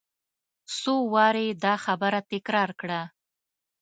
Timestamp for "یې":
1.49-1.53